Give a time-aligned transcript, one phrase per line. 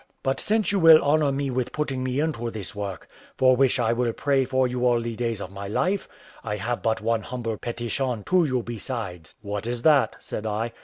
[0.23, 3.07] But since you will honour me with putting me into this work,
[3.37, 6.09] for which I will pray for you all the days of my life,
[6.43, 10.71] I have one humble petition to you besides." "What is that?" said I.